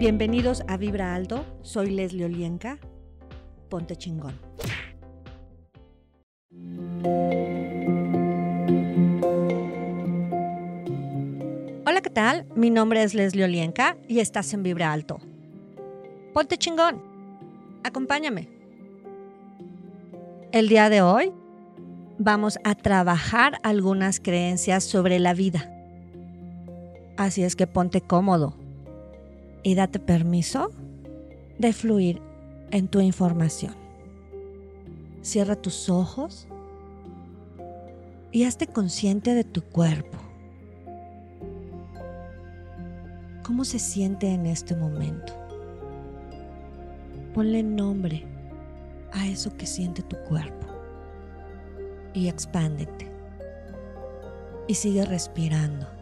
Bienvenidos 0.00 0.62
a 0.66 0.78
Vibra 0.78 1.14
Alto, 1.14 1.44
soy 1.60 1.90
Leslie 1.90 2.24
Olienka. 2.24 2.78
Ponte 3.68 3.96
chingón. 3.96 4.32
Hola, 11.86 12.00
¿qué 12.00 12.08
tal? 12.08 12.46
Mi 12.56 12.70
nombre 12.70 13.02
es 13.02 13.12
Leslie 13.12 13.44
Olienka 13.44 13.98
y 14.08 14.20
estás 14.20 14.54
en 14.54 14.62
Vibra 14.62 14.90
Alto. 14.90 15.20
Ponte 16.32 16.56
chingón. 16.56 17.02
Acompáñame. 17.84 18.48
El 20.50 20.70
día 20.70 20.88
de 20.88 21.02
hoy 21.02 21.30
vamos 22.16 22.58
a 22.64 22.74
trabajar 22.74 23.58
algunas 23.62 24.18
creencias 24.18 24.82
sobre 24.82 25.18
la 25.18 25.34
vida. 25.34 25.70
Así 27.18 27.42
es 27.42 27.54
que 27.54 27.66
ponte 27.66 28.00
cómodo 28.00 28.59
y 29.62 29.74
date 29.74 29.98
permiso 29.98 30.70
de 31.58 31.72
fluir 31.72 32.20
en 32.70 32.88
tu 32.88 33.00
información. 33.00 33.74
Cierra 35.22 35.56
tus 35.56 35.90
ojos 35.90 36.46
y 38.32 38.44
hazte 38.44 38.66
consciente 38.66 39.34
de 39.34 39.44
tu 39.44 39.62
cuerpo. 39.62 40.18
¿Cómo 43.44 43.64
se 43.64 43.78
siente 43.78 44.28
en 44.28 44.46
este 44.46 44.76
momento? 44.76 45.34
Ponle 47.34 47.62
nombre 47.62 48.24
a 49.12 49.26
eso 49.26 49.56
que 49.56 49.66
siente 49.66 50.02
tu 50.02 50.16
cuerpo 50.28 50.66
y 52.14 52.28
expándete. 52.28 53.10
Y 54.68 54.74
sigue 54.74 55.04
respirando. 55.04 55.99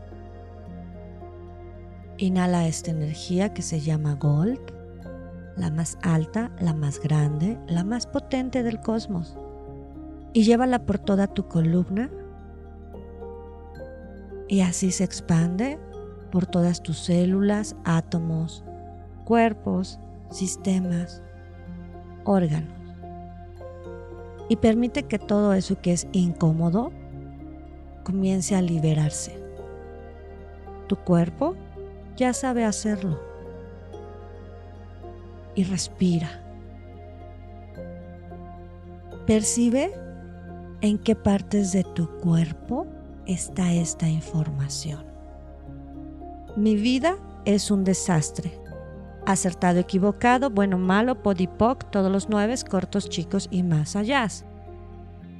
Inhala 2.18 2.66
esta 2.66 2.90
energía 2.90 3.54
que 3.54 3.62
se 3.62 3.78
llama 3.78 4.14
Gold, 4.14 4.58
la 5.56 5.70
más 5.70 5.96
alta, 6.02 6.50
la 6.60 6.74
más 6.74 7.00
grande, 7.00 7.56
la 7.68 7.84
más 7.84 8.08
potente 8.08 8.64
del 8.64 8.80
cosmos. 8.80 9.38
Y 10.32 10.42
llévala 10.42 10.84
por 10.84 10.98
toda 10.98 11.28
tu 11.28 11.46
columna. 11.46 12.10
Y 14.48 14.62
así 14.62 14.90
se 14.90 15.04
expande 15.04 15.78
por 16.32 16.46
todas 16.46 16.82
tus 16.82 16.98
células, 16.98 17.76
átomos, 17.84 18.64
cuerpos, 19.24 20.00
sistemas, 20.30 21.22
órganos. 22.24 22.74
Y 24.48 24.56
permite 24.56 25.04
que 25.04 25.20
todo 25.20 25.52
eso 25.54 25.80
que 25.80 25.92
es 25.92 26.08
incómodo 26.10 26.90
comience 28.02 28.56
a 28.56 28.62
liberarse. 28.62 29.38
Tu 30.88 30.96
cuerpo 30.96 31.54
ya 32.18 32.34
sabe 32.34 32.64
hacerlo. 32.64 33.18
Y 35.54 35.64
respira. 35.64 36.42
Percibe 39.26 39.94
en 40.80 40.98
qué 40.98 41.14
partes 41.14 41.72
de 41.72 41.84
tu 41.84 42.08
cuerpo 42.18 42.86
está 43.26 43.72
esta 43.72 44.08
información. 44.08 45.04
Mi 46.56 46.76
vida 46.76 47.16
es 47.44 47.70
un 47.70 47.84
desastre. 47.84 48.52
Acertado, 49.26 49.78
equivocado, 49.78 50.50
bueno, 50.50 50.78
malo, 50.78 51.22
podipoc, 51.22 51.90
todos 51.90 52.10
los 52.10 52.28
nueve, 52.28 52.54
cortos, 52.68 53.08
chicos 53.08 53.48
y 53.50 53.62
más 53.62 53.94
allá. 53.94 54.26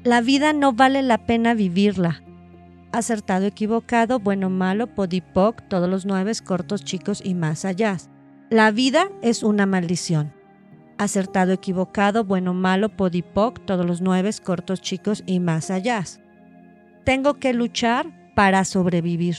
La 0.04 0.20
vida 0.20 0.52
no 0.52 0.72
vale 0.74 1.02
la 1.02 1.26
pena 1.26 1.54
vivirla. 1.54 2.22
Acertado, 2.98 3.46
equivocado, 3.46 4.18
bueno, 4.18 4.50
malo, 4.50 4.88
podipoc, 4.88 5.62
todos 5.68 5.88
los 5.88 6.04
nueve, 6.04 6.32
cortos, 6.44 6.82
chicos 6.82 7.22
y 7.24 7.34
más 7.34 7.64
allá. 7.64 7.96
La 8.50 8.72
vida 8.72 9.08
es 9.22 9.44
una 9.44 9.66
maldición. 9.66 10.32
Acertado, 10.98 11.52
equivocado, 11.52 12.24
bueno, 12.24 12.54
malo, 12.54 12.88
podipoc, 12.88 13.64
todos 13.66 13.86
los 13.86 14.00
nueve, 14.00 14.32
cortos, 14.42 14.81
chicos 14.81 15.22
y 15.26 15.38
más 15.38 15.70
allá. 15.70 16.03
Tengo 17.04 17.34
que 17.34 17.54
luchar 17.54 18.34
para 18.34 18.64
sobrevivir 18.64 19.36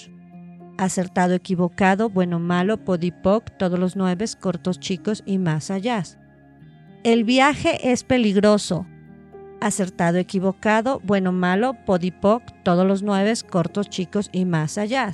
acertado, 0.78 1.34
equivocado, 1.34 2.10
bueno, 2.10 2.40
malo, 2.40 2.78
podipoc, 2.86 3.58
todos 3.58 3.78
los 3.78 3.98
nueve, 3.98 4.24
cortos, 4.40 4.80
chicos 4.80 5.22
y 5.26 5.38
más 5.38 5.70
allá. 5.70 6.02
El 7.04 7.26
viaje 7.26 7.92
es 7.92 8.06
peligroso. 8.06 8.88
Acertado, 9.62 10.18
equivocado, 10.18 11.02
bueno, 11.04 11.32
malo, 11.32 11.76
podipoc, 11.86 12.44
todos 12.64 12.86
los 12.86 13.04
nueve, 13.04 13.34
cortos, 13.50 13.90
chicos 13.90 14.30
y 14.32 14.46
más 14.46 14.78
allá. 14.78 15.12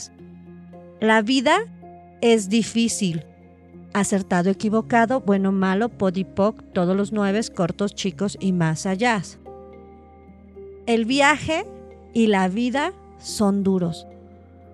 La 0.99 1.21
vida 1.21 1.59
es 2.21 2.49
difícil. 2.49 3.25
Acertado, 3.93 4.49
equivocado, 4.49 5.21
bueno, 5.21 5.51
malo, 5.51 5.89
podipoc, 5.89 6.61
todos 6.73 6.95
los 6.95 7.11
nueve, 7.11 7.41
cortos, 7.55 7.95
chicos 7.95 8.37
y 8.39 8.51
más 8.51 8.85
allá. 8.85 9.21
El 10.85 11.05
viaje 11.05 11.65
y 12.13 12.27
la 12.27 12.47
vida 12.47 12.93
son 13.17 13.63
duros 13.63 14.05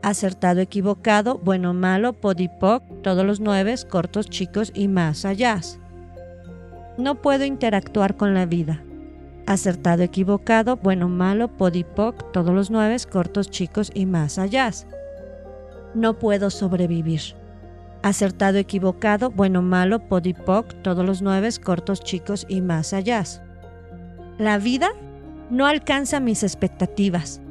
acertado, 0.01 0.61
equivocado, 0.61 1.37
bueno, 1.37 1.73
malo, 1.73 2.13
podipoc, 2.13 2.83
todos 3.01 3.25
los 3.25 3.39
nueve, 3.39 3.75
cortos, 3.89 4.29
chicos 4.29 4.71
y 4.73 4.87
más 4.87 5.25
allá. 5.25 5.59
No 6.97 7.15
puedo 7.15 7.45
interactuar 7.45 8.17
con 8.17 8.33
la 8.33 8.45
vida. 8.45 8.83
Acertado, 9.51 10.01
equivocado, 10.01 10.77
bueno, 10.77 11.09
malo, 11.09 11.49
podipoc, 11.49 12.31
todos 12.31 12.53
los 12.53 12.71
nueve, 12.71 12.95
cortos, 13.11 13.49
chicos 13.49 13.91
y 13.93 14.05
más 14.05 14.39
allá. 14.39 14.71
No 15.93 16.17
puedo 16.17 16.49
sobrevivir. 16.49 17.19
Acertado, 18.01 18.59
equivocado, 18.59 19.29
bueno, 19.29 19.61
malo, 19.61 20.07
podipoc, 20.07 20.73
todos 20.83 21.05
los 21.05 21.21
nueve, 21.21 21.49
cortos, 21.61 21.99
chicos 21.99 22.45
y 22.47 22.61
más 22.61 22.93
allá. 22.93 23.25
La 24.37 24.57
vida 24.57 24.91
no 25.49 25.65
alcanza 25.65 26.21
mis 26.21 26.43
expectativas 26.43 27.41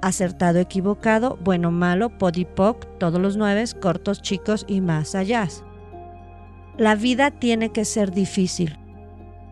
acertado, 0.00 0.60
equivocado, 0.60 1.38
bueno, 1.44 1.70
malo, 1.70 2.08
podipoc, 2.08 2.86
todos 2.98 3.20
los 3.20 3.36
nueve, 3.36 3.64
cortos, 3.82 4.22
chicos 4.22 4.64
y 4.66 4.80
más 4.80 5.14
allá. 5.14 5.46
La 6.78 6.94
vida 6.94 7.30
tiene 7.30 7.70
que 7.70 7.84
ser 7.84 8.12
difícil. 8.12 8.78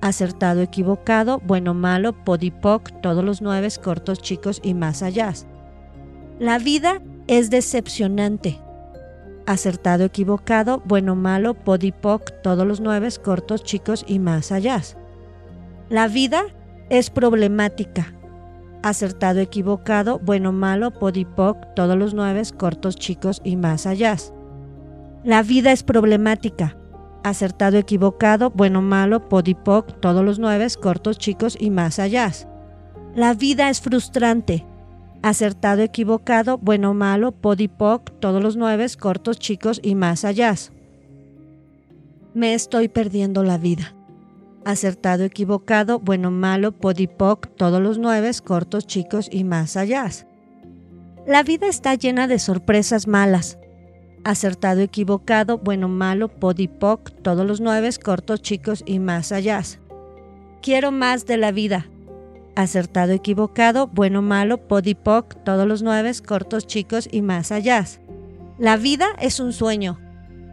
Acertado, 0.03 0.61
equivocado, 0.61 1.41
bueno, 1.47 1.73
malo, 1.73 2.13
podipoc, 2.13 2.91
todos 3.01 3.25
los 3.25 3.41
nueve, 3.41 3.69
cortos, 3.83 4.21
chicos 4.21 4.61
y 4.63 4.75
más 4.75 5.03
allá. 5.03 5.33
La 6.39 6.59
vida 6.59 7.01
es 7.27 7.49
decepcionante. 7.49 8.61
Acertado, 9.47 10.05
equivocado, 10.05 10.83
bueno, 10.85 11.17
malo, 11.17 11.55
podipoc, 11.55 12.43
todos 12.43 12.67
los 12.67 12.81
nueve, 12.81 13.09
cortos, 13.25 13.65
chicos 13.65 14.05
y 14.07 14.19
más 14.19 14.53
allá. 14.53 14.83
La 15.89 16.09
vida 16.09 16.43
es 16.91 17.09
problemática 17.09 18.12
acertado, 18.83 19.41
equivocado, 19.41 20.19
bueno, 20.19 20.53
malo, 20.53 20.91
podipoc, 20.91 21.75
todos 21.75 21.97
los 21.97 22.15
nueve, 22.15 22.43
cortos, 22.57 22.97
chicos 22.97 23.41
y 23.45 23.57
más 23.57 23.87
allá. 23.87 24.17
La 25.25 25.43
vida 25.43 25.73
es 25.73 25.83
problemática. 25.83 26.77
Acertado, 27.25 27.78
equivocado, 27.78 28.50
bueno, 28.50 28.83
malo, 28.83 29.28
podipoc, 29.28 30.00
todos 30.00 30.25
los 30.25 30.38
nueve, 30.38 30.66
cortos, 30.81 31.19
chicos 31.19 31.56
y 31.59 31.71
más 31.71 31.99
allá. 31.99 32.31
La 33.15 33.34
vida 33.34 33.71
es 33.71 33.81
frustrante. 33.81 34.66
Acertado, 35.22 35.82
equivocado, 35.82 36.59
bueno, 36.59 36.94
malo, 36.94 37.32
podipoc, 37.32 38.11
todos 38.19 38.43
los 38.43 38.56
nueve, 38.56 38.87
cortos, 38.99 39.38
chicos 39.38 39.81
y 39.82 39.94
más 39.94 40.25
allá. 40.25 40.55
Me 42.34 42.55
estoy 42.55 42.88
perdiendo 42.88 43.44
la 43.44 43.59
vida 43.59 43.94
acertado, 44.65 45.25
equivocado, 45.25 45.99
bueno, 45.99 46.31
malo, 46.31 46.72
podipoc, 46.72 47.49
todos 47.56 47.81
los 47.81 47.99
nueve, 47.99 48.31
cortos, 48.44 48.87
chicos 48.87 49.28
y 49.31 49.44
más 49.44 49.77
allá. 49.77 50.09
La 51.27 51.43
vida 51.43 51.69
está 51.69 51.94
llena 51.94 52.27
de 52.27 52.38
sorpresas 52.38 53.06
malas. 53.06 53.59
Acertado, 54.25 54.81
equivocado, 54.81 55.59
bueno, 55.59 55.88
malo, 55.88 56.29
podipoc, 56.29 57.11
todos 57.23 57.47
los 57.47 57.61
nueve, 57.61 57.91
cortos, 58.02 58.41
chicos 58.41 58.82
y 58.87 58.99
más 58.99 59.32
allá. 59.32 59.62
Quiero 60.62 60.93
más 60.93 61.26
de 61.26 61.37
la 61.37 61.50
vida. 61.50 61.87
Acertado, 62.55 63.12
equivocado, 63.12 63.88
bueno, 63.88 64.23
malo, 64.23 64.69
podipoc, 64.69 65.43
todos 65.44 65.67
los 65.67 65.82
nueve, 65.82 66.12
cortos, 66.26 66.67
chicos 66.67 67.08
y 67.11 67.23
más 67.23 67.50
allá. 67.50 67.85
La 68.58 68.76
vida 68.76 69.06
es 69.19 69.41
un 69.41 69.52
sueño 69.52 69.99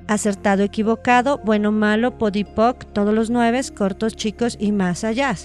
acertado, 0.10 0.64
equivocado, 0.64 1.38
bueno, 1.46 1.72
malo, 1.72 2.18
podipoc, 2.18 2.84
todos 2.94 3.14
los 3.14 3.30
nueve, 3.30 3.62
cortos, 3.78 4.16
chicos 4.16 4.58
y 4.60 4.72
más 4.72 5.04
allá. 5.04 5.36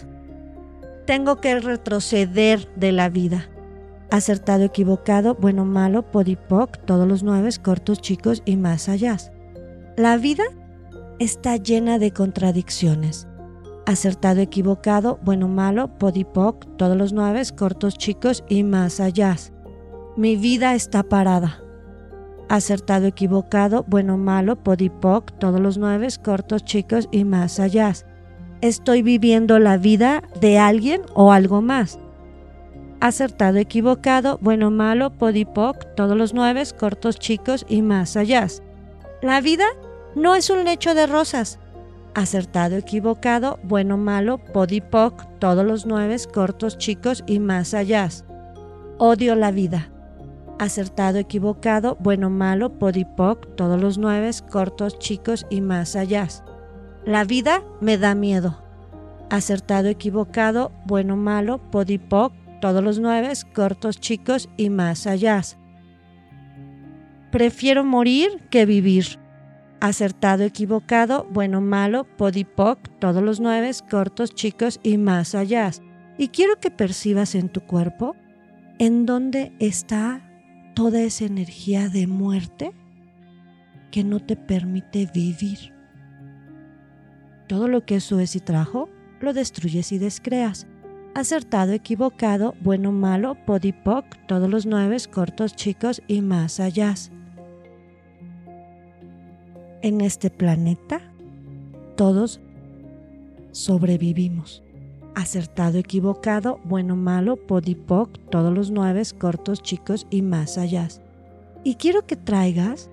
Tengo 1.06 1.37
que 1.37 1.60
retroceder 1.60 2.66
de 2.75 2.93
la 2.93 3.10
vida. 3.10 3.46
Acertado, 4.10 4.64
equivocado, 4.64 5.34
bueno, 5.34 5.64
malo, 5.64 6.10
podipoc, 6.10 6.78
todos 6.84 7.08
los 7.08 7.22
nueve, 7.22 7.50
cortos, 7.62 8.00
chicos 8.00 8.42
y 8.44 8.56
más 8.56 8.88
allá. 8.88 9.16
La 9.96 10.16
vida 10.16 10.44
está 11.18 11.56
llena 11.56 11.98
de 11.98 12.12
contradicciones. 12.12 13.26
Acertado, 13.86 14.40
equivocado, 14.40 15.18
bueno, 15.22 15.48
malo, 15.48 15.98
podipoc, 15.98 16.64
todos 16.76 16.96
los 16.96 17.12
nueve, 17.12 17.42
cortos, 17.56 17.98
chicos 17.98 18.44
y 18.48 18.62
más 18.62 19.00
allá. 19.00 19.36
Mi 20.16 20.36
vida 20.36 20.74
está 20.74 21.02
parada 21.02 21.64
acertado, 22.48 23.06
equivocado, 23.06 23.84
bueno, 23.88 24.16
malo, 24.16 24.56
podipoc, 24.56 25.32
todos 25.38 25.60
los 25.60 25.78
nueve, 25.78 26.08
cortos, 26.22 26.64
chicos 26.64 27.08
y 27.10 27.24
más 27.24 27.60
allá. 27.60 27.92
Estoy 28.60 29.02
viviendo 29.02 29.58
la 29.58 29.76
vida 29.76 30.22
de 30.40 30.58
alguien 30.58 31.02
o 31.14 31.32
algo 31.32 31.60
más. 31.62 31.98
Acertado, 33.00 33.58
equivocado, 33.58 34.38
bueno, 34.41 34.70
malo, 34.70 35.11
podipoc, 35.11 35.94
todos 35.94 36.17
los 36.17 36.32
nueve, 36.35 36.62
cortos, 36.79 37.19
chicos 37.19 37.67
y 37.69 37.82
más 37.82 38.17
allá. 38.17 38.46
La 39.23 39.41
vida 39.41 39.67
no 40.14 40.35
es 40.35 40.50
un 40.50 40.64
lecho 40.64 40.94
de 40.94 41.06
rosas. 41.06 41.58
Acertado, 42.14 42.76
equivocado, 42.76 43.58
bueno, 43.62 43.96
malo, 43.96 44.38
podipoc, 44.38 45.26
todos 45.38 45.64
los 45.64 45.87
nueve, 45.87 46.17
cortos, 46.32 46.79
chicos 46.79 47.25
y 47.26 47.41
más 47.41 47.75
allá. 47.75 48.08
Odio 48.99 49.35
la 49.35 49.50
vida 49.50 49.90
acertado, 50.58 51.19
equivocado, 51.19 51.97
bueno, 52.00 52.31
malo, 52.31 52.79
podipoc, 52.79 53.55
todos 53.56 53.81
los 53.81 53.99
nueve, 53.99 54.31
cortos, 54.50 54.99
chicos 54.99 55.47
y 55.50 55.61
más 55.61 55.97
allá. 55.97 56.29
La 57.05 57.25
vida 57.25 57.62
me 57.81 57.99
da 57.99 58.14
miedo. 58.14 58.56
Acertado, 59.31 59.88
equivocado, 59.88 60.73
bueno, 60.87 61.17
malo, 61.17 61.58
podipoc, 61.70 62.32
todos 62.64 62.82
los 62.82 62.99
nueve, 62.99 63.31
cortos, 63.55 64.00
chicos 64.00 64.49
y 64.56 64.70
más 64.70 65.06
allá. 65.06 65.43
Prefiero 67.31 67.84
morir 67.84 68.40
que 68.49 68.64
vivir. 68.64 69.19
Acertado, 69.81 70.44
equivocado, 70.44 71.28
bueno, 71.31 71.61
malo, 71.61 72.05
podipoc, 72.16 72.78
todos 73.00 73.22
los 73.22 73.38
nueve, 73.38 73.70
cortos, 73.90 74.34
chicos 74.34 74.81
y 74.82 74.96
más 74.96 75.34
allá. 75.34 75.72
Y 76.16 76.28
quiero 76.28 76.58
que 76.58 76.70
percibas 76.70 77.34
en 77.34 77.50
tu 77.50 77.61
cuerpo 77.61 78.16
en 78.78 79.05
dónde 79.05 79.52
está 79.58 80.22
toda 80.75 81.02
esa 81.02 81.26
energía 81.26 81.90
de 81.90 82.06
muerte 82.06 82.72
que 83.90 84.05
no 84.05 84.20
te 84.20 84.37
permite 84.37 85.05
vivir. 85.12 85.75
Todo 87.46 87.69
lo 87.69 87.84
que 87.84 87.96
eso 87.96 88.20
es 88.20 88.34
y 88.37 88.40
trajo, 88.40 88.88
lo 89.20 89.34
destruyes 89.34 89.93
y 89.93 89.99
descreas. 89.99 90.66
Acertado, 91.14 91.72
equivocado, 91.72 92.55
bueno, 92.61 92.90
malo, 92.90 93.37
podipoc, 93.46 94.05
todos 94.26 94.50
los 94.50 94.66
nueve, 94.66 94.96
cortos, 95.12 95.55
chicos 95.55 96.02
y 96.08 96.20
más 96.22 96.61
allá. 96.61 96.94
En 99.82 100.00
este 100.00 100.31
planeta, 100.31 101.00
todos 101.96 102.40
sobrevivimos 103.52 104.64
acertado, 105.14 105.78
equivocado, 105.78 106.61
bueno, 106.64 106.96
malo, 106.96 107.37
podipoc, 107.37 108.19
todos 108.31 108.52
los 108.52 108.70
nueve, 108.70 109.02
cortos, 109.19 109.62
chicos 109.62 110.06
y 110.11 110.22
más 110.22 110.58
allá. 110.58 110.88
Y 111.62 111.76
quiero 111.76 112.06
que 112.06 112.16
traigas 112.16 112.90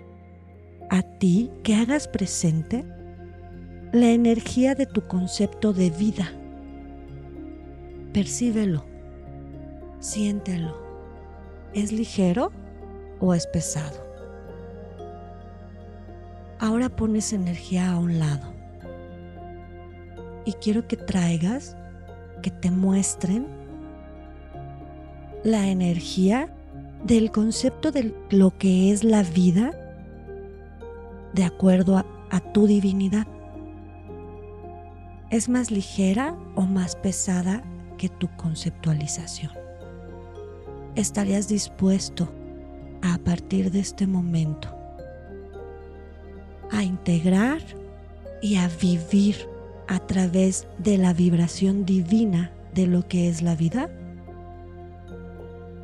a 0.90 1.02
ti, 1.02 1.50
que 1.64 1.76
hagas 1.76 2.08
presente 2.08 2.86
la 3.92 4.12
energía 4.12 4.76
de 4.76 4.86
tu 4.86 5.08
concepto 5.08 5.74
de 5.74 5.90
vida. 5.90 6.32
Percíbelo, 8.14 8.84
siéntelo. 10.00 10.76
¿Es 11.74 11.94
ligero 11.94 12.52
o 13.20 13.34
es 13.34 13.48
pesado? 13.48 14.06
Ahora 16.60 16.90
pones 16.90 17.32
energía 17.32 17.92
a 17.92 17.98
un 17.98 18.20
lado 18.20 18.54
y 20.46 20.54
quiero 20.54 20.88
que 20.88 20.98
traigas 20.98 21.78
que 22.42 22.52
te 22.52 22.70
muestren 22.70 23.48
la 25.44 25.68
energía 25.68 26.54
del 27.06 27.32
concepto 27.32 27.92
de 27.92 28.14
lo 28.30 28.58
que 28.58 28.92
es 28.92 29.04
la 29.04 29.24
vida 29.24 29.72
de 31.34 31.46
acuerdo 31.46 31.98
a, 31.98 32.06
tu 32.54 32.68
divinidad. 32.68 33.28
¿Es 35.30 35.48
más 35.48 35.72
ligera 35.72 36.36
o 36.56 36.64
más 36.64 36.96
pesada 36.96 37.64
tu 38.10 38.30
conceptualización? 38.38 39.52
¿Estarías 40.96 41.48
dispuesto 41.48 42.30
a, 43.02 43.16
a 43.16 43.18
partir 43.18 43.72
de 43.72 43.80
este 43.80 44.08
momento 44.08 44.70
a 46.72 46.84
integrar 46.84 47.62
y 48.42 48.56
a 48.56 48.70
vivir 48.70 49.36
a 49.88 50.00
través 50.00 50.68
de 50.78 50.98
la 50.98 51.14
vibración 51.14 51.86
divina 51.86 52.52
de 52.74 52.88
lo 52.88 53.08
que 53.08 53.28
es 53.28 53.42
la 53.42 53.56
vida? 53.56 53.90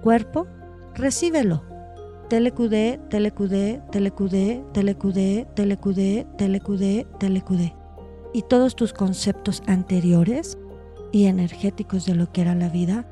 Cuerpo, 0.02 0.48
recíbelo. 0.96 1.64
Telecudé, 2.30 3.00
telecudé, 3.10 3.82
telecudé, 3.92 4.64
telecudé, 4.74 5.48
telecudé, 5.56 6.28
telecudé, 6.38 7.08
telecudé. 7.20 7.76
Y 8.34 8.42
todos 8.44 8.76
tus 8.76 8.94
conceptos 8.94 9.64
anteriores 9.68 10.58
y 11.12 11.26
energéticos 11.26 12.06
de 12.06 12.16
lo 12.16 12.32
que 12.32 12.42
era 12.42 12.56
la 12.56 12.70
vida, 12.70 13.06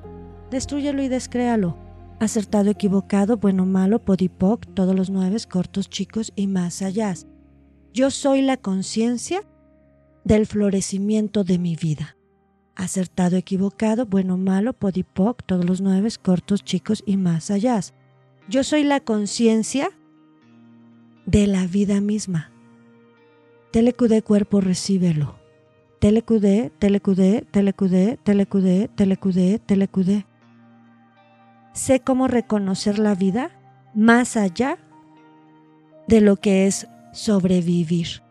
destruyelo 0.52 1.04
y 1.04 1.08
descréalo. 1.08 1.78
Acertado, 2.20 2.70
equivocado, 2.70 3.38
bueno, 3.38 3.66
malo, 3.66 4.00
podipoc, 4.00 4.66
todos 4.74 4.96
los 4.96 5.10
nueve, 5.10 5.38
cortos, 5.50 5.90
chicos 5.90 6.32
y 6.36 6.48
más 6.48 6.82
allá. 6.82 7.14
Yo 7.94 8.10
soy 8.10 8.42
la 8.42 8.58
conciencia 8.58 9.42
del 10.24 10.46
florecimiento 10.46 11.44
de 11.44 11.60
mi 11.60 11.76
vida. 11.76 12.18
Acertado, 12.76 13.38
equivocado, 13.38 14.06
bueno, 14.06 14.38
malo, 14.38 14.74
podipoc, 14.74 15.44
todos 15.46 15.66
los 15.66 15.82
nueve, 15.82 16.10
cortos, 16.22 16.64
chicos 16.64 17.04
y 17.06 17.18
más 17.18 17.52
allá. 17.52 17.80
Yo 18.50 18.64
soy 18.64 18.84
la 18.84 19.00
conciencia 19.00 19.90
de 21.26 21.48
la 21.48 21.68
vida 21.68 22.02
misma. 22.02 22.52
Telecudé 23.72 24.22
cuerpo, 24.22 24.62
recíbelo. 24.62 25.45
Telecudé, 26.06 26.72
telecudé, 26.78 27.48
telecudé, 27.50 28.20
telecudé, 28.22 28.90
telecudé, 28.90 29.58
telecudé. 29.58 30.28
Sé 31.74 32.00
cómo 32.00 32.28
reconocer 32.28 33.00
la 33.00 33.16
vida 33.16 33.50
más 33.96 34.38
allá 34.38 34.78
de 36.08 36.22
lo 36.22 36.36
que 36.36 36.68
es 36.68 36.88
sobrevivir 37.12 38.22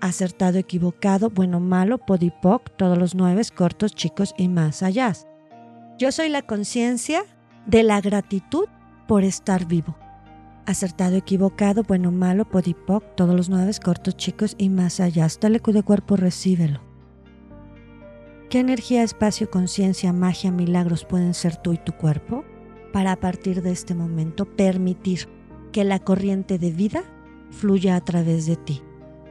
acertado, 0.00 0.58
equivocado, 0.58 1.30
bueno, 1.30 1.60
malo, 1.60 1.98
podipoc, 1.98 2.68
todos 2.76 2.98
los 2.98 3.14
nueve, 3.14 3.42
cortos, 3.54 3.94
chicos 3.94 4.34
y 4.36 4.48
más 4.48 4.82
allá. 4.82 5.12
Yo 5.96 6.10
soy 6.10 6.28
la 6.30 6.42
conciencia 6.42 7.22
de 7.64 7.84
la 7.84 8.00
gratitud 8.00 8.66
por 9.06 9.22
estar 9.22 9.66
vivo. 9.66 9.96
Acertado, 10.66 11.14
equivocado, 11.14 11.84
bueno, 11.84 12.10
malo, 12.10 12.44
podipoc, 12.44 13.14
todos 13.14 13.36
los 13.36 13.48
nueve, 13.48 13.70
cortos, 13.80 14.16
chicos 14.16 14.56
y 14.58 14.68
más 14.68 14.98
allá. 14.98 15.28
De 15.28 15.82
cuerpo, 15.84 16.16
recíbelo. 16.16 16.83
¿Qué 18.50 18.60
energía, 18.60 19.02
espacio, 19.02 19.50
conciencia, 19.50 20.12
magia, 20.12 20.52
milagros 20.52 21.04
pueden 21.04 21.34
ser 21.34 21.56
tú 21.56 21.72
y 21.72 21.78
tu 21.78 21.92
cuerpo 21.92 22.44
para 22.92 23.12
a 23.12 23.16
partir 23.16 23.62
de 23.62 23.72
este 23.72 23.94
momento 23.94 24.44
permitir 24.44 25.28
que 25.72 25.82
la 25.82 25.98
corriente 25.98 26.58
de 26.58 26.70
vida 26.70 27.02
fluya 27.50 27.96
a 27.96 28.04
través 28.04 28.46
de 28.46 28.56
ti? 28.56 28.82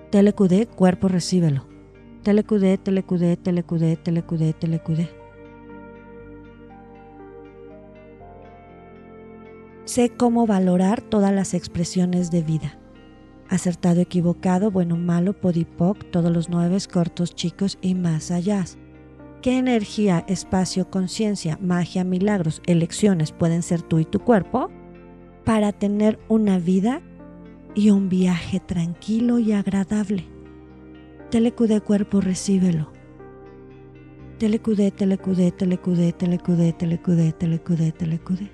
Telecudé, 0.09 0.67
cuerpo, 0.67 1.07
recíbelo. 1.07 1.65
Telecudé, 2.23 2.77
telecudé, 2.77 3.37
telecudé, 3.37 3.95
telecudé, 3.95 4.53
telecudé. 4.53 5.09
Sé 9.85 10.09
cómo 10.09 10.47
valorar 10.47 11.01
todas 11.01 11.33
las 11.33 11.53
expresiones 11.53 12.31
de 12.31 12.41
vida. 12.41 12.79
Acertado, 13.49 14.01
equivocado, 14.01 14.71
bueno, 14.71 14.97
malo, 14.97 15.33
podipoc, 15.33 16.09
todos 16.11 16.31
los 16.31 16.49
nueve, 16.49 16.77
cortos, 16.91 17.35
chicos 17.35 17.77
y 17.81 17.93
más 17.93 18.31
allá. 18.31 18.65
¿Qué 19.43 19.57
energía, 19.57 20.23
espacio, 20.29 20.89
conciencia, 20.89 21.59
magia, 21.61 22.05
milagros, 22.05 22.61
elecciones 22.65 23.33
pueden 23.33 23.61
ser 23.61 23.81
tú 23.81 23.99
y 23.99 24.05
tu 24.05 24.19
cuerpo 24.19 24.71
para 25.43 25.73
tener 25.73 26.17
una 26.29 26.59
vida 26.59 27.01
y 27.75 27.89
un 27.89 28.07
viaje 28.07 28.61
tranquilo 28.61 29.39
y 29.39 29.51
agradable. 29.51 30.23
Telecudé 31.29 31.81
cuerpo, 31.81 32.21
recíbelo. 32.21 32.93
Telecudé, 34.37 34.91
telecudé, 34.91 35.51
telecudé, 35.51 36.13
telecudé, 36.13 36.71
telecudé, 36.71 37.33
telecudé, 37.33 37.91
telecudé. 37.91 38.49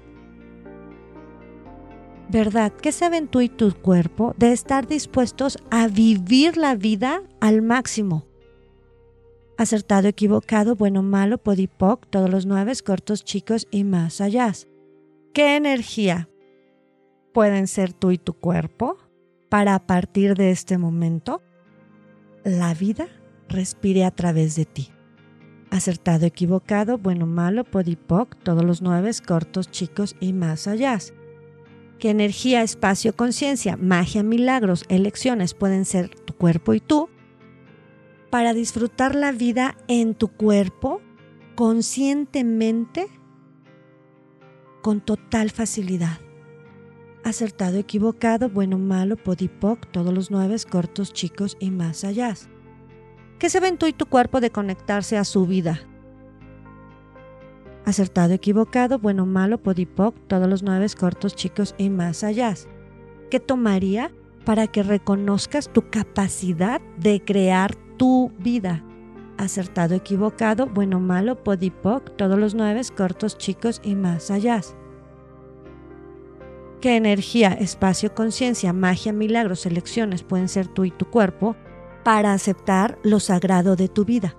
¿Verdad? 2.29 2.73
¿Qué 2.73 2.91
saben 2.91 3.27
tú 3.27 3.41
y 3.41 3.49
tu 3.49 3.75
cuerpo 3.75 4.33
de 4.39 4.53
estar 4.53 4.87
dispuestos 4.87 5.59
a 5.69 5.87
vivir 5.87 6.57
la 6.57 6.73
vida 6.73 7.21
al 7.39 7.61
máximo? 7.61 8.28
Acertado, 9.59 10.07
equivocado, 10.07 10.75
bueno, 10.75 11.03
malo, 11.03 11.37
podipoc, 11.37 12.07
todos 12.09 12.31
los 12.31 12.47
nueve, 12.47 12.73
cortos, 12.83 13.23
chicos 13.23 13.67
y 13.69 13.83
más 13.83 14.21
allá. 14.21 14.51
¿Qué 15.33 15.55
energía 15.55 16.27
pueden 17.33 17.67
ser 17.67 17.93
tú 17.93 18.09
y 18.09 18.17
tu 18.17 18.33
cuerpo? 18.33 18.97
para 19.49 19.75
a 19.75 19.85
partir 19.85 20.35
de 20.35 20.51
este 20.51 20.77
momento 20.77 21.41
la 22.43 22.73
vida 22.73 23.07
respire 23.49 24.05
a 24.05 24.11
través 24.11 24.55
de 24.55 24.65
ti. 24.65 24.89
Acertado, 25.71 26.25
equivocado, 26.25 26.97
bueno, 26.97 27.27
malo, 27.27 27.63
podipoc, 27.63 28.35
todos 28.43 28.63
los 28.63 28.81
nueve, 28.81 29.11
cortos, 29.25 29.69
chicos 29.69 30.15
y 30.19 30.33
más 30.33 30.67
allá. 30.67 30.97
¿Qué 31.99 32.09
energía, 32.09 32.63
espacio, 32.63 33.15
conciencia, 33.15 33.75
magia, 33.75 34.23
milagros, 34.23 34.85
elecciones 34.87 35.53
pueden 35.53 35.85
ser 35.85 36.09
tu 36.09 36.33
cuerpo 36.33 36.73
y 36.73 36.79
tú? 36.79 37.09
Para 38.29 38.53
disfrutar 38.53 39.15
la 39.15 39.31
vida 39.31 39.75
en 39.87 40.13
tu 40.13 40.27
cuerpo 40.27 41.01
conscientemente, 41.55 43.07
con 44.81 45.01
total 45.01 45.49
facilidad. 45.49 46.19
Acertado, 47.23 47.77
equivocado, 47.77 48.49
bueno, 48.49 48.77
malo, 48.77 49.17
podipoc, 49.17 49.85
todos 49.91 50.13
los 50.13 50.31
nueve, 50.31 50.55
cortos, 50.69 51.11
chicos 51.11 51.57
y 51.59 51.69
más 51.69 52.05
allá. 52.05 52.33
¿Qué 53.39 53.49
se 53.49 53.59
ven 53.59 53.77
y 53.85 53.93
tu 53.93 54.05
cuerpo 54.05 54.39
de 54.39 54.51
conectarse 54.51 55.17
a 55.17 55.25
su 55.25 55.45
vida? 55.45 55.81
Acertado, 57.85 58.33
equivocado, 58.33 58.99
bueno, 58.99 59.25
malo, 59.25 59.57
podipoc, 59.57 60.15
todos 60.27 60.47
los 60.47 60.63
nueve, 60.63 60.85
cortos, 60.97 61.35
chicos 61.35 61.75
y 61.77 61.89
más 61.89 62.23
allá. 62.23 62.53
¿Qué 63.29 63.39
tomaría 63.39 64.13
para 64.45 64.67
que 64.67 64.83
reconozcas 64.83 65.71
tu 65.73 65.89
capacidad 65.89 66.79
de 66.97 67.21
crear 67.21 67.75
tu 67.99 68.31
vida? 68.39 68.83
Acertado, 69.37 69.93
equivocado, 69.93 70.65
bueno, 70.65 70.99
malo, 70.99 71.43
podipoc, 71.43 72.15
todos 72.15 72.39
los 72.39 72.55
nueve, 72.55 72.81
cortos, 72.97 73.37
chicos 73.37 73.79
y 73.83 73.93
más 73.93 74.31
allá. 74.31 74.61
¿Qué 76.81 76.95
energía, 76.95 77.49
espacio, 77.49 78.15
conciencia, 78.15 78.73
magia, 78.73 79.13
milagros, 79.13 79.65
elecciones 79.65 80.23
pueden 80.23 80.47
ser 80.47 80.67
tú 80.67 80.85
y 80.85 80.91
tu 80.91 81.05
cuerpo 81.05 81.55
para 82.03 82.33
aceptar 82.33 82.97
lo 83.03 83.19
sagrado 83.19 83.75
de 83.75 83.89
tu 83.89 84.05
vida. 84.05 84.35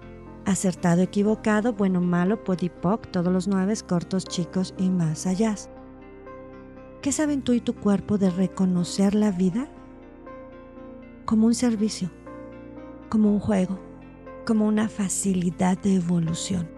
Acertado, 0.47 1.03
equivocado, 1.03 1.75
bueno, 1.75 2.01
malo, 2.01 2.43
podipoc, 2.43 3.11
todos 3.11 3.31
los 3.33 3.47
nueve, 3.47 3.75
cortos, 3.87 4.25
chicos 4.25 4.75
y 4.79 4.89
más 4.89 5.27
allá. 5.27 5.55
¿Qué 7.03 7.13
saben 7.13 7.43
tú 7.43 7.53
y 7.53 7.61
tu 7.61 7.75
cuerpo 7.75 8.17
de 8.17 8.31
reconocer 8.31 9.15
la 9.15 9.31
vida 9.31 9.69
como 11.27 11.47
un 11.47 11.55
servicio, 11.55 12.11
como 13.11 13.31
un 13.31 13.41
juego, 13.41 13.79
como 14.47 14.67
una 14.67 14.89
facilidad 14.89 15.77
de 15.77 15.97
evolución? 15.97 16.71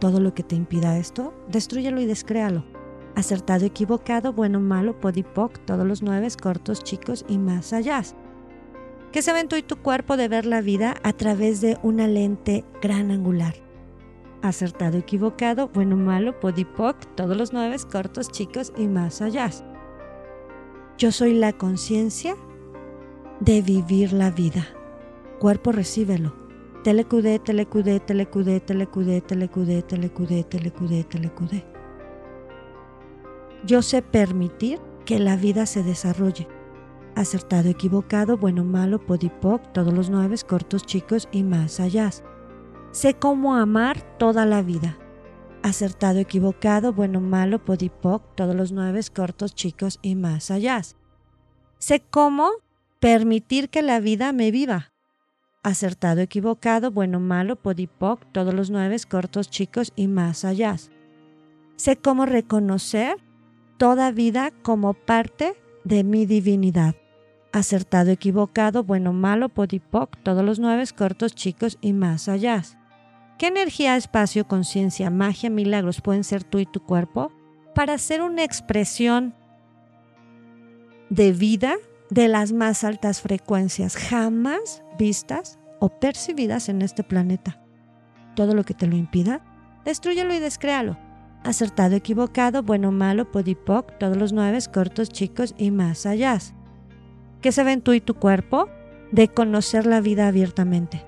Todo 0.00 0.20
lo 0.20 0.32
que 0.32 0.42
te 0.42 0.54
impida 0.54 0.96
esto, 0.96 1.34
destruyelo 1.48 2.00
y 2.00 2.06
descréalo. 2.06 2.64
Acertado, 3.16 3.66
equivocado, 3.66 4.32
bueno, 4.32 4.60
malo, 4.60 4.98
podipoc, 5.00 5.58
todos 5.66 5.86
los 5.86 6.02
nueve, 6.02 6.28
cortos, 6.40 6.82
chicos 6.84 7.26
y 7.28 7.36
más 7.36 7.72
allá. 7.72 8.02
¿Qué 9.12 9.22
saben 9.22 9.48
tú 9.48 9.56
y 9.56 9.62
tu 9.62 9.76
cuerpo 9.76 10.16
de 10.16 10.28
ver 10.28 10.46
la 10.46 10.60
vida 10.60 10.94
a 11.02 11.12
través 11.12 11.60
de 11.60 11.78
una 11.82 12.06
lente 12.06 12.64
gran 12.80 13.10
angular? 13.10 13.54
Acertado, 14.40 14.98
equivocado, 14.98 15.68
bueno, 15.68 15.96
malo, 15.96 16.38
podipoc, 16.38 16.96
todos 17.16 17.36
los 17.36 17.52
nueve, 17.52 17.76
cortos, 17.90 18.30
chicos 18.30 18.72
y 18.76 18.86
más 18.86 19.20
allá. 19.20 19.50
Yo 20.96 21.10
soy 21.10 21.34
la 21.34 21.52
conciencia 21.52 22.36
de 23.40 23.62
vivir 23.62 24.12
la 24.12 24.30
vida. 24.30 24.66
Cuerpo, 25.38 25.72
recíbelo. 25.72 26.34
Telecudé, 26.84 27.38
telecudé, 27.38 28.00
telecudé, 28.00 28.60
telecudé, 28.60 29.20
telecudé, 29.20 29.82
telecudé, 29.82 30.44
telecudé, 30.44 31.04
telecudé. 31.04 31.64
Yo 33.64 33.82
sé 33.82 34.02
permitir 34.02 34.78
que 35.04 35.18
la 35.18 35.36
vida 35.36 35.66
se 35.66 35.82
desarrolle 35.82 36.46
acertado, 37.18 37.68
equivocado, 37.68 38.36
bueno, 38.36 38.64
malo, 38.64 39.04
podipoc, 39.04 39.72
todos 39.72 39.92
los 39.92 40.08
nueve, 40.08 40.36
cortos, 40.46 40.86
chicos 40.86 41.28
y 41.32 41.42
más 41.42 41.80
allá. 41.80 42.10
Sé 42.92 43.14
cómo 43.14 43.56
amar 43.56 44.00
toda 44.18 44.46
la 44.46 44.62
vida. 44.62 44.98
Acertado, 45.62 46.20
equivocado, 46.20 46.92
bueno, 46.92 47.20
malo, 47.20 47.64
podipoc, 47.64 48.22
todos 48.36 48.54
los 48.54 48.70
nueve, 48.70 49.00
cortos, 49.14 49.54
chicos 49.54 49.98
y 50.00 50.14
más 50.14 50.50
allá. 50.50 50.80
Sé 51.78 52.00
cómo 52.08 52.50
permitir 53.00 53.68
que 53.68 53.82
la 53.82 53.98
vida 53.98 54.32
me 54.32 54.52
viva. 54.52 54.92
Acertado, 55.68 56.22
equivocado, 56.22 56.90
bueno, 56.90 57.20
malo, 57.20 57.56
podipoc, 57.56 58.24
todos 58.32 58.54
los 58.54 58.70
nueve, 58.70 58.96
cortos, 59.06 59.50
chicos 59.50 59.92
y 59.96 60.08
más 60.08 60.46
allá. 60.46 60.76
Sé 61.76 61.98
cómo 61.98 62.24
reconocer 62.24 63.18
toda 63.76 64.10
vida 64.10 64.50
como 64.62 64.94
parte 64.94 65.54
de 65.84 66.04
mi 66.04 66.24
divinidad 66.24 66.94
acertado, 67.52 68.10
equivocado, 68.10 68.82
bueno, 68.82 69.12
malo, 69.12 69.50
podipoc, 69.50 70.16
todos 70.22 70.42
los 70.42 70.58
nueve 70.58 70.84
cortos, 70.96 71.34
chicos 71.34 71.76
y 71.82 71.92
más 71.92 72.28
allá. 72.28 72.62
¿Qué 73.38 73.48
energía, 73.48 73.96
espacio, 73.96 74.46
conciencia, 74.48 75.10
magia, 75.10 75.50
milagros 75.50 76.00
pueden 76.00 76.24
ser 76.24 76.44
tú 76.44 76.58
y 76.58 76.66
tu 76.66 76.80
cuerpo 76.80 77.30
para 77.74 77.94
hacer 77.94 78.22
una 78.22 78.42
expresión 78.42 79.34
de 81.10 81.32
vida 81.32 81.76
de 82.10 82.28
las 82.28 82.52
más 82.52 82.84
altas 82.84 83.20
frecuencias 83.20 83.96
jamás 83.96 84.82
vistas 84.98 85.57
o 85.80 85.88
percibidas 85.88 86.68
en 86.68 86.82
este 86.82 87.04
planeta? 87.04 87.60
Todo 88.34 88.54
lo 88.54 88.64
que 88.64 88.74
te 88.74 88.86
lo 88.86 88.96
impida, 88.96 89.40
destruyelo 89.84 90.34
y 90.34 90.38
descréalo. 90.38 90.96
Acertado, 91.44 91.94
equivocado, 91.96 92.62
bueno, 92.62 92.92
malo, 92.92 93.30
podipoc, 93.30 93.96
todos 93.98 94.16
los 94.16 94.32
nueve 94.32 94.58
cortos, 94.72 95.08
chicos 95.08 95.54
y 95.56 95.70
más 95.70 96.04
allá. 96.06 96.38
¿Qué 97.40 97.52
saben 97.52 97.80
tú 97.80 97.92
y 97.92 98.00
tu 98.00 98.14
cuerpo? 98.14 98.68
De 99.12 99.28
conocer 99.28 99.86
la 99.86 100.00
vida 100.00 100.28
abiertamente. 100.28 101.04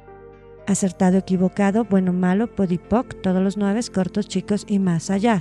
Acertado, 0.66 1.18
equivocado, 1.18 1.84
bueno, 1.84 2.12
malo, 2.12 2.54
podipoc, 2.54 3.20
todos 3.22 3.42
los 3.42 3.56
nueve, 3.56 3.80
cortos, 3.92 4.28
chicos 4.28 4.64
y 4.68 4.78
más 4.78 5.10
allá. 5.10 5.38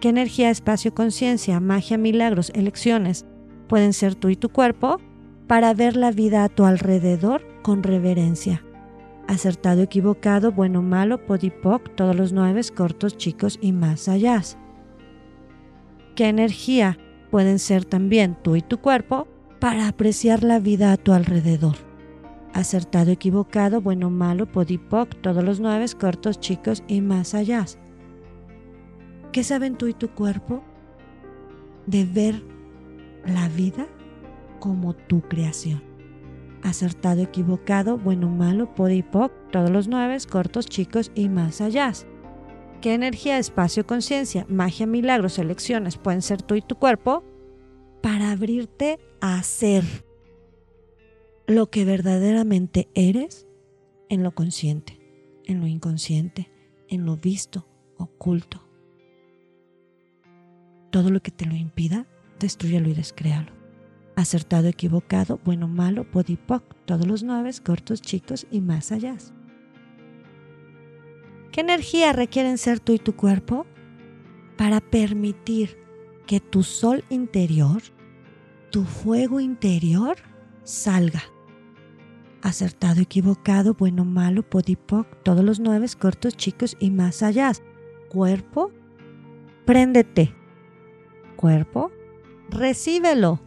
¿Qué 0.00 0.08
energía, 0.10 0.50
espacio, 0.50 0.92
conciencia, 0.92 1.60
magia, 1.60 1.96
milagros, 1.96 2.50
elecciones 2.54 3.24
pueden 3.68 3.92
ser 3.92 4.14
tú 4.14 4.28
y 4.28 4.36
tu 4.36 4.48
cuerpo 4.48 5.00
para 5.46 5.72
ver 5.74 5.96
la 5.96 6.10
vida 6.10 6.44
a 6.44 6.48
tu 6.48 6.64
alrededor 6.64 7.42
con 7.66 7.82
reverencia? 7.82 8.62
Acertado, 9.26 9.82
equivocado, 9.82 10.52
bueno, 10.52 10.82
malo, 10.82 11.26
podipoc, 11.26 11.96
todos 11.96 12.14
los 12.14 12.32
nueve, 12.32 12.60
cortos, 12.72 13.16
chicos 13.16 13.58
y 13.60 13.72
más 13.72 14.08
allá. 14.08 14.40
¿Qué 16.14 16.28
energía 16.28 16.96
pueden 17.32 17.58
ser 17.58 17.84
también 17.84 18.38
tú 18.40 18.54
y 18.54 18.62
tu 18.62 18.78
cuerpo 18.78 19.26
para 19.58 19.88
apreciar 19.88 20.44
la 20.44 20.60
vida 20.60 20.92
a 20.92 20.96
tu 20.96 21.12
alrededor. 21.12 21.74
Acertado, 22.52 23.10
equivocado, 23.10 23.80
bueno, 23.80 24.10
malo, 24.10 24.46
podipoc, 24.46 25.20
todos 25.20 25.42
los 25.42 25.58
nueve, 25.58 25.86
cortos, 25.98 26.38
chicos 26.38 26.84
y 26.86 27.00
más 27.00 27.34
allá. 27.34 27.64
¿Qué 29.32 29.42
saben 29.42 29.74
tú 29.74 29.88
y 29.88 29.92
tu 29.92 30.10
cuerpo 30.10 30.62
de 31.86 32.04
ver 32.04 32.44
la 33.26 33.48
vida 33.48 33.88
como 34.60 34.94
tu 34.94 35.20
creación? 35.22 35.95
Acertado, 36.66 37.22
equivocado, 37.22 37.96
bueno, 37.96 38.28
malo, 38.28 38.74
podipoc, 38.74 39.30
todos 39.52 39.70
los 39.70 39.86
nueve, 39.86 40.18
cortos, 40.28 40.66
chicos 40.66 41.12
y 41.14 41.28
más 41.28 41.60
allá. 41.60 41.92
¿Qué 42.80 42.92
energía, 42.92 43.38
espacio, 43.38 43.86
conciencia, 43.86 44.44
magia, 44.48 44.84
milagros, 44.84 45.38
elecciones 45.38 45.96
pueden 45.96 46.22
ser 46.22 46.42
tú 46.42 46.56
y 46.56 46.62
tu 46.62 46.74
cuerpo 46.74 47.22
para 48.02 48.32
abrirte 48.32 48.98
a 49.20 49.40
ser 49.44 49.84
lo 51.46 51.70
que 51.70 51.84
verdaderamente 51.84 52.88
eres 52.94 53.46
en 54.08 54.24
lo 54.24 54.34
consciente, 54.34 54.98
en 55.44 55.60
lo 55.60 55.68
inconsciente, 55.68 56.50
en 56.88 57.04
lo 57.04 57.16
visto, 57.16 57.68
oculto. 57.96 58.68
Todo 60.90 61.10
lo 61.10 61.20
que 61.20 61.30
te 61.30 61.46
lo 61.46 61.54
impida, 61.54 62.08
destruyelo 62.40 62.88
y 62.88 62.94
descréalo. 62.94 63.55
Acertado, 64.16 64.68
equivocado, 64.68 65.38
bueno, 65.44 65.68
malo, 65.68 66.10
podipoc, 66.10 66.64
todos 66.84 67.06
los 67.06 67.22
nueve, 67.22 67.50
cortos, 67.64 68.02
chicos 68.02 68.46
y 68.50 68.60
más 68.60 68.90
allá. 68.90 69.16
¿Qué 71.52 71.60
energía 71.60 72.12
requieren 72.12 72.58
ser 72.58 72.80
tú 72.80 72.92
y 72.92 72.98
tu 72.98 73.14
cuerpo 73.14 73.66
para 74.56 74.80
permitir 74.80 75.78
que 76.26 76.40
tu 76.40 76.62
sol 76.62 77.04
interior 77.08 77.82
tu 78.76 78.84
fuego 78.84 79.40
interior 79.40 80.16
salga. 80.62 81.22
Acertado, 82.42 83.00
equivocado, 83.00 83.72
bueno, 83.72 84.04
malo, 84.04 84.42
podipoc, 84.42 85.06
todos 85.22 85.42
los 85.42 85.60
nueve 85.60 85.86
cortos, 85.98 86.36
chicos 86.36 86.76
y 86.78 86.90
más 86.90 87.22
allá. 87.22 87.52
Cuerpo, 88.10 88.70
préndete. 89.64 90.34
Cuerpo, 91.36 91.90
recíbelo. 92.50 93.40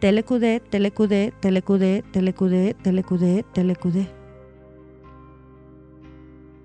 Telecudé, 0.00 0.60
telecudé, 0.60 1.32
telecudé, 1.40 2.04
telecudé, 2.12 2.74
telecudé, 2.74 3.44
telecudé. 3.54 4.10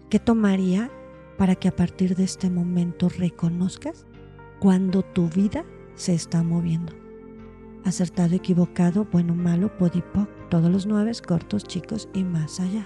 ¿Qué 0.09 0.19
tomaría 0.19 0.91
para 1.38 1.55
que 1.55 1.69
a 1.69 1.75
partir 1.75 2.15
de 2.15 2.25
este 2.25 2.50
momento 2.50 3.07
reconozcas 3.07 4.05
cuando 4.59 5.01
tu 5.01 5.29
vida 5.29 5.63
se 5.95 6.13
está 6.13 6.43
moviendo? 6.43 7.01
acertado, 7.85 8.35
equivocado, 8.35 9.07
bueno, 9.11 9.33
malo, 9.33 9.75
podipoc, 9.77 10.29
todos 10.50 10.69
los 10.69 10.85
nueve, 10.85 11.11
cortos, 11.25 11.63
chicos 11.63 12.09
y 12.13 12.23
más 12.23 12.59
allá. 12.59 12.85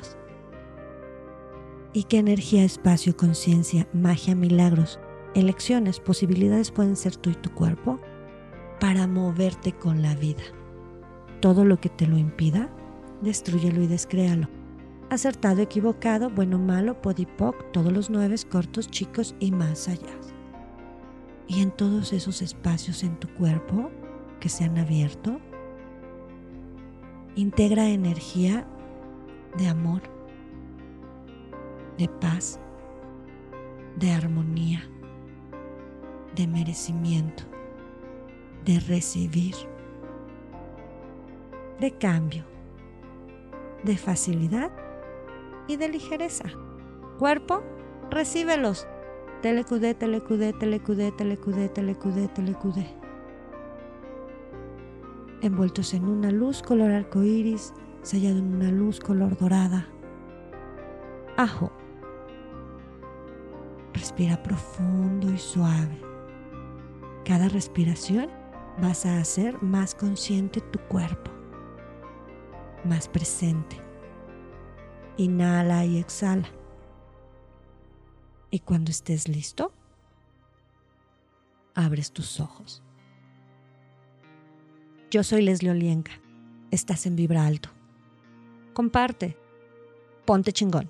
¿Y 1.94 2.04
qué 2.04 2.18
energía, 2.18 2.64
espacio, 2.64 3.16
conciencia, 3.16 3.88
magia, 3.94 4.36
milagros, 4.36 5.00
elecciones, 5.34 6.00
posibilidades 6.00 6.72
pueden 6.72 6.96
ser 6.96 7.16
tú 7.16 7.30
y 7.30 7.36
tu 7.36 7.52
cuerpo 7.52 8.00
para 8.80 9.08
moverte 9.08 9.74
con 9.74 10.02
la 10.02 10.16
vida. 10.16 10.44
Todo 11.42 11.66
lo 11.66 11.80
que 11.80 11.90
te 11.90 12.08
lo 12.08 12.18
impida, 12.18 12.70
destruyelo 13.22 13.82
y 13.82 13.88
descréalo. 13.88 14.48
Acertado, 15.10 15.62
equivocado, 15.62 16.30
bueno, 16.30 16.58
malo, 16.58 17.02
podipoc, 17.02 17.72
todos 17.72 17.92
los 17.92 18.10
nueve 18.10 18.36
cortos, 18.50 18.90
chicos 18.90 19.36
y 19.40 19.52
más 19.52 19.88
allá. 19.88 20.16
Y 21.48 21.62
en 21.62 21.72
todos 21.72 22.12
esos 22.12 22.42
espacios 22.42 23.04
en 23.04 23.20
tu 23.20 23.28
cuerpo 23.36 23.92
que 24.40 24.50
se 24.50 24.64
han 24.64 24.78
abierto, 24.78 25.40
integra 27.36 27.90
energía 27.90 28.68
de 29.58 29.68
amor, 29.68 30.02
de 31.98 32.10
paz, 32.10 32.60
de 33.98 34.12
armonía, 34.12 34.84
de 36.36 36.48
merecimiento, 36.48 37.44
de 38.66 38.80
recibir, 38.80 39.56
de 41.80 41.92
cambio, 41.92 42.44
de 43.84 43.96
facilidad 43.96 44.72
y 45.68 45.78
de 45.78 45.90
ligereza. 45.90 46.46
Cuerpo, 47.20 47.64
recíbelos. 48.10 48.88
Telecudé, 49.42 49.94
telecudé, 49.94 50.54
telecudé, 50.54 51.12
telecudé, 51.12 51.70
telecudé, 51.70 52.28
telecudé. 52.30 52.88
Envueltos 55.42 55.94
en 55.94 56.06
una 56.06 56.32
luz 56.32 56.64
color 56.64 56.92
arcoíris, 56.92 57.74
sellado 58.02 58.40
en 58.40 58.56
una 58.56 58.72
luz 58.72 59.00
color 59.00 59.38
dorada. 59.38 59.88
Ajo. 61.38 61.72
Respira 63.94 64.42
profundo 64.42 65.32
y 65.32 65.38
suave. 65.38 66.02
Cada 67.24 67.48
respiración 67.48 68.30
vas 68.82 69.06
a 69.06 69.20
hacer 69.20 69.62
más 69.62 69.96
consciente 69.96 70.62
tu 70.62 70.80
cuerpo, 70.80 71.32
más 72.84 73.08
presente. 73.08 73.78
Inhala 75.18 75.86
y 75.86 75.98
exhala. 75.98 76.50
Y 78.52 78.60
cuando 78.60 78.92
estés 78.92 79.28
listo, 79.28 79.72
abres 81.74 82.12
tus 82.12 82.40
ojos. 82.40 82.84
Yo 85.12 85.24
soy 85.24 85.42
Leslie 85.42 85.72
Olienka. 85.72 86.12
Estás 86.72 87.06
en 87.06 87.16
Vibra 87.16 87.46
Alto. 87.46 87.70
Comparte. 88.74 89.38
Ponte 90.26 90.52
chingón. 90.52 90.90